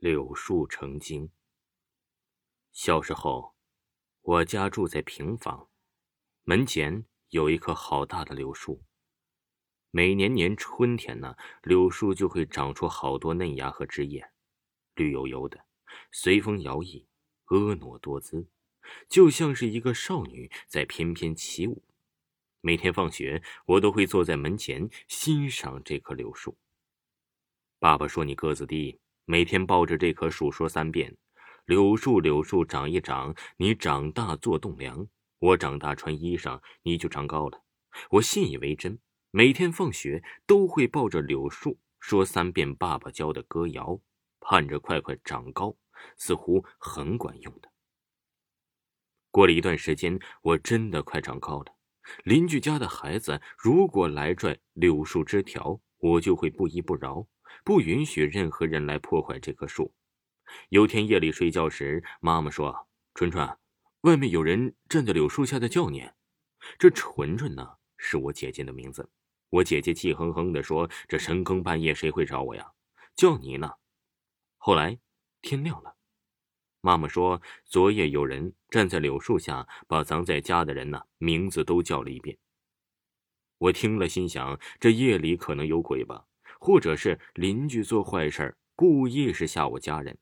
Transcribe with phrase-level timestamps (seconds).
[0.00, 1.30] 柳树成精。
[2.72, 3.54] 小时候，
[4.22, 5.68] 我家住在平房，
[6.44, 8.82] 门前有一棵好大的柳树。
[9.90, 14.32] 每年年春天呢，柳树就会长出好多嫩芽和枝叶，
[14.94, 15.66] 绿油油的，
[16.10, 17.04] 随风摇曳，
[17.44, 18.48] 婀娜多姿，
[19.06, 21.84] 就像是一个少女在翩翩起舞。
[22.62, 26.56] 每天放学，我都会坐在门前欣赏这棵柳树。
[27.78, 28.98] 爸爸说：“你个子低。”
[29.30, 31.16] 每天抱着这棵树说三遍
[31.64, 35.06] ：“柳树，柳树长一长，你长大做栋梁；
[35.38, 37.62] 我长大穿衣裳，你就长高了。”
[38.10, 38.98] 我信以为真，
[39.30, 44.00] 每天放学都会抱着柳树说三遍爸爸教的歌谣，
[44.40, 45.76] 盼着快快长高，
[46.16, 47.70] 似乎很管用的。
[49.30, 51.76] 过了一段时间，我真的快长高了。
[52.24, 57.28] 邻居家的孩子如果来拽柳树枝条，我就会不依不饶。
[57.64, 59.94] 不允许任何人来破坏这棵树。
[60.68, 63.56] 有天夜里睡觉时，妈妈说：“纯纯，
[64.02, 66.10] 外面有人站在柳树下的叫你。”
[66.78, 69.10] 这纯纯呢，是我姐姐的名字。
[69.48, 72.72] 我姐姐气哼哼地说：“这深更半夜谁会找我呀？
[73.16, 73.72] 叫你呢。”
[74.58, 74.98] 后来
[75.40, 75.96] 天亮了，
[76.80, 82.36] 妈妈说：“昨夜有人站在柳树下，把咱在家的人呢名字都叫了一遍。”
[83.58, 86.26] 我听了，心想：这夜里可能有鬼吧。
[86.60, 90.16] 或者是邻居做坏事故意是吓我家人，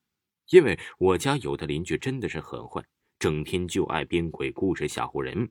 [0.50, 2.82] 因为我家有的邻居真的是很坏，
[3.18, 5.50] 整天就爱编鬼故事吓唬人。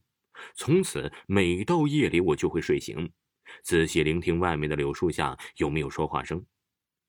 [0.56, 3.12] 从此每到夜里，我就会睡醒，
[3.64, 6.46] 仔细聆听外面的柳树下有没有说话声。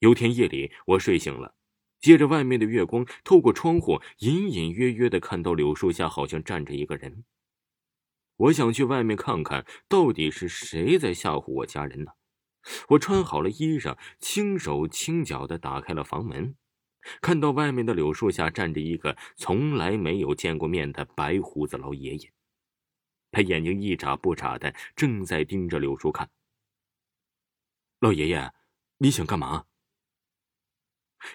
[0.00, 1.54] 有天夜里，我睡醒了，
[2.00, 7.24] 借着外面的月光，透过窗户，隐隐约约的看到柳树下好像站着一个人。
[8.36, 12.12] 我想去外面看看，到底是谁在吓唬我家人呢？
[12.88, 16.56] 我穿好了衣裳，轻手轻脚的打开了房门，
[17.20, 22.32] 看到外面的柳树下站着一个从来没有见过面的白胡子老爷爷，
[23.30, 26.30] 他眼睛一眨不眨的，正在盯着柳树看。
[28.00, 28.52] 老爷爷，
[28.98, 29.66] 你想干嘛？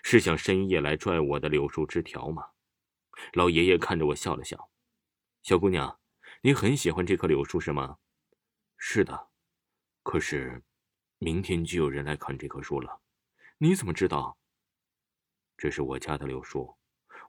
[0.02, 2.52] 是想深夜来拽我的柳树枝条吗？
[3.34, 4.70] 老爷爷看着我笑了笑
[5.44, 6.00] ：“小姑娘，
[6.42, 7.98] 你很喜欢这棵柳树是吗
[8.78, 9.30] ？”“是的，
[10.04, 10.64] 可是……”
[11.24, 13.00] 明天就有人来砍这棵树了，
[13.58, 14.38] 你怎么知道？
[15.56, 16.76] 这是我家的柳树，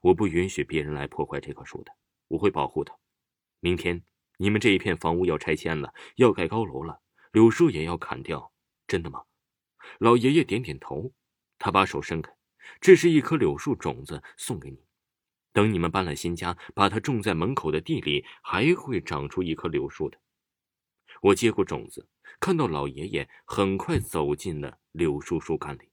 [0.01, 1.93] 我不允许别人来破坏这棵树的，
[2.27, 2.93] 我会保护它。
[3.61, 4.03] 明天
[4.37, 7.01] 你们这一片房屋要拆迁了，要盖高楼了，
[7.31, 8.51] 柳树也要砍掉，
[8.85, 9.23] 真的吗？
[9.99, 11.13] 老爷爷点点头，
[11.57, 12.35] 他把手伸开，
[12.81, 14.83] 这是一棵柳树种子，送给你。
[15.53, 20.19] 等你们搬了新家，把它种在门口的地里，还会长出一棵柳树的。
[21.21, 22.09] 我接过种子，
[22.39, 25.89] 看到老爷爷很快走进了柳树树干里。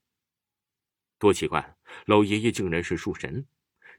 [1.17, 3.47] 多奇怪，老爷爷竟然是树神！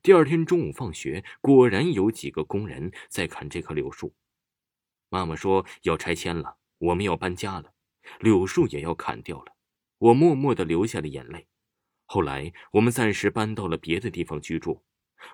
[0.02, 4.14] 第二天中午放学，果然有几个工人在砍这棵柳树。
[5.08, 7.72] 妈妈说要拆迁了，我们要搬家了，
[8.20, 9.56] 柳树也要砍掉了。
[9.98, 11.46] 我默默的流下了眼泪。
[12.04, 14.84] 后来我们暂时搬到了别的地方居住。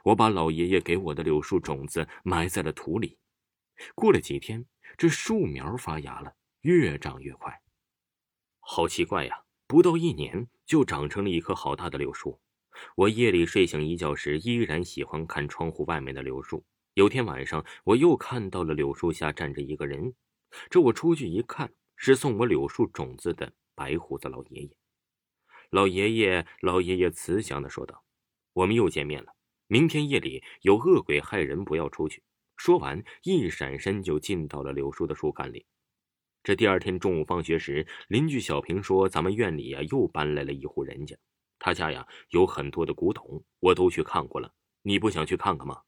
[0.05, 3.19] 我把老爷爷给我的柳树种子埋在了土里。
[3.95, 4.67] 过了几天。
[4.99, 7.61] 这树苗发芽了，越长越快。
[8.59, 9.45] 好奇怪呀！
[9.67, 12.41] 不到一年就长成了一棵好大的柳树。
[12.97, 16.65] 我夜里睡醒一觉时，依然喜欢看窗户外面的柳树。
[16.95, 20.15] 有天晚上，我又看到了柳树下站着一个人。
[20.69, 24.77] 这我出去一看，是送我柳树种子的白胡子老爷爷。
[25.71, 28.05] 老爷爷，老爷爷慈祥的说道
[28.53, 29.35] ：“我们又见面了。
[29.69, 32.23] 明天夜里有恶鬼害人，不要出去。”
[32.57, 35.65] 说完，一闪身就进到了柳树的树干里。
[36.43, 41.15] 这第二天中午放学时，邻居小平说：“咱们院里呀，又搬来了一户人家，
[41.59, 44.51] 他家呀有很多的古董，我都去看过了。
[44.83, 45.83] 你不想去看看吗？”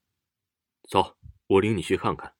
[0.90, 2.34] 走，我领你去看看。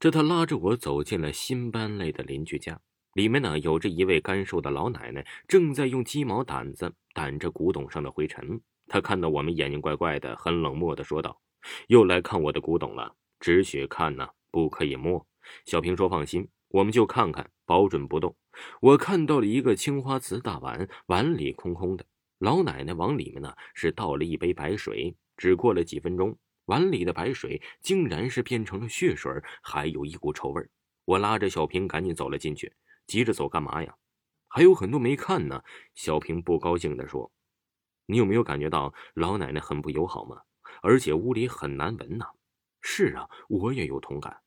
[0.00, 2.80] 这他拉着我走进了新搬来的邻居家，
[3.12, 8.62] 里面呢有着一位干瘦的老奶奶，正在用鸡毛掸子掸着古董上的灰尘。
[8.86, 11.38] 他看到我们，眼睛怪怪的，很冷漠的说道
[11.88, 15.26] ：“又来看我的古董了。”只许看呢，不可以摸。
[15.66, 18.36] 小平说：“放心，我们就看看，保准不动。”
[18.80, 22.04] 我看到了一个青花瓷大碗，碗里空空的。
[22.38, 25.16] 老奶奶往里面呢是倒了一杯白水。
[25.36, 26.36] 只过了几分钟，
[26.66, 29.32] 碗里的白水竟然是变成了血水，
[29.62, 30.68] 还有一股臭味。
[31.04, 32.72] 我拉着小平赶紧走了进去。
[33.06, 33.94] 急着走干嘛呀？
[34.48, 35.62] 还有很多没看呢。
[35.94, 37.32] 小平不高兴地说
[38.06, 40.42] ：“你有没有感觉到老奶奶很不友好吗？
[40.82, 42.26] 而且屋里很难闻呢。”
[42.82, 44.42] 是啊，我也有同感。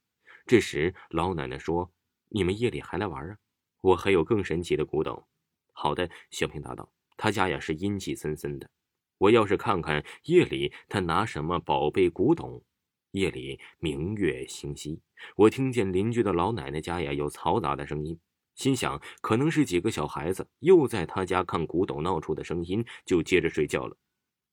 [0.45, 1.92] 这时，老奶奶说
[2.30, 3.38] ：“你们夜里还来玩啊？
[3.81, 5.27] 我还有更神奇的古董。”
[5.74, 8.69] 好的，小平答道：“他家呀是阴气森森的。”
[9.18, 12.63] 我要是看看夜里他拿什么宝贝古董。
[13.12, 15.01] 夜里明月星稀，
[15.38, 18.19] 我听见邻居的老奶奶家呀有嘈杂的声音，
[18.56, 23.95] 心想可能是几个小孩子又在他家看古董闹出的声音，就接着睡觉了。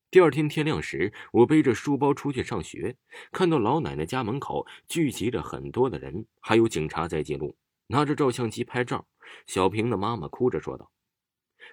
[0.09, 2.95] 第二天天亮时，我背着书包出去上学，
[3.33, 9.07] 看到老奶奶家门口聚集着很多的人，还有警察在记录，拿着照相机拍照。
[9.47, 10.91] 小平的妈妈哭着说道：“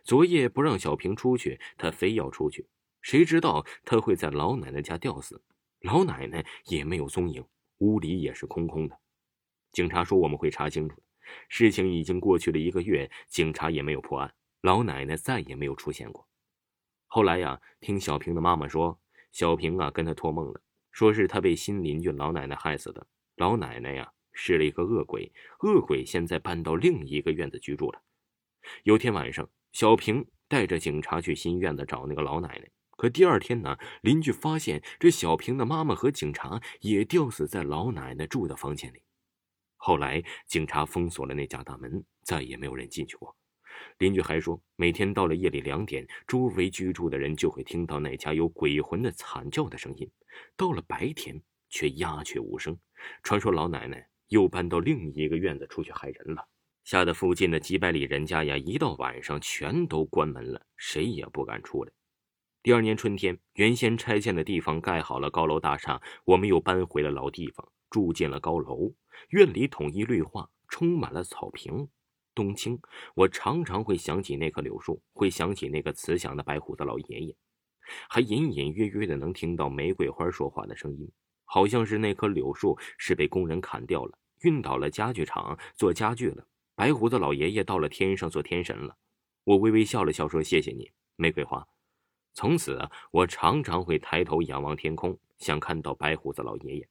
[0.03, 2.69] 昨夜不让小平出去，他非要出去，
[3.03, 5.43] 谁知道他会在老奶奶家吊死。
[5.81, 7.45] 老奶奶也没有踪影，
[7.79, 8.99] 屋里也是空空的。
[9.73, 11.03] 警察说我们会查清楚的。
[11.49, 16.27] 事情已经过去了一个月，警察也没有破案，老奶奶再也没有出现过。
[17.07, 19.01] 后来呀，听小平的妈妈说，
[19.33, 20.61] 小平啊跟他托梦了，
[20.93, 23.07] 说是他被新邻居老奶奶害死的。
[23.37, 28.03] 老奶奶呀。”是了一个恶鬼，恶鬼现在搬到另一个院子居住了。
[28.85, 32.71] 有天晚上，小平带着警察去新院子找那个老奶奶。
[32.91, 39.03] 可第二天呢，邻居发现这小平的妈妈和警察也吊死在老奶奶住的房间里。
[39.77, 43.35] 后来警察封锁了那家大门，再也没有人进去过。
[43.97, 50.07] 邻居还说，每天到了夜里两点，周围居住的人就会听到那家有鬼魂的惨叫的声音；
[50.55, 51.41] 到了白天，
[51.71, 52.79] 却鸦雀无声。
[53.23, 54.07] 传说老奶奶。
[54.31, 56.49] 又搬到另一个院子出去害人了，
[56.85, 61.93] 吓得附近的几百里人家呀，一到晚上全都关门了，谁也不敢出来。
[62.63, 68.95] 第二年春天，原先拆迁的地方盖好了高楼大厦，我们又搬回了老地方，住进了高楼。
[69.31, 71.89] 院里统一绿化，充满了草坪。
[72.33, 72.81] 冬青，
[73.17, 77.37] 我常常会想起那棵柳树，会想起那个慈祥的白胡子老爷爷，
[78.09, 81.11] 还隐隐约约的能听到玫瑰花说话的声音，
[81.45, 84.17] 好像是那棵柳树是被工人砍掉了。
[84.43, 86.47] 运到了家具厂做家具了。
[86.75, 88.97] 白胡子老爷爷到了天上做天神了。
[89.45, 91.67] 我微微笑了笑，说：“谢谢你，玫瑰花。”
[92.33, 92.79] 从此，
[93.11, 96.89] 我常常会抬头仰望天空，想看到白胡子老爷爷。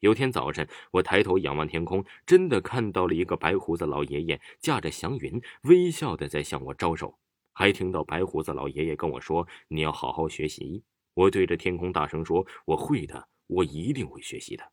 [0.00, 7.18] 有天早晨，我抬头仰望天空，真的看到了一个白胡子老爷爷驾着祥云，微笑的在向我招手。
[7.52, 10.82] 还听到白胡子老爷爷跟我说：“你要好好学习。”
[11.14, 14.72] 我对着天空大声说：“我会的，我一定会学习的。”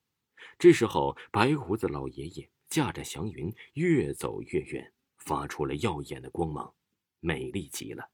[0.59, 6.73] 这时候，白胡子老爷爷驾着祥云越走越远，发出了耀眼的光芒，
[7.19, 8.09] 美丽极了。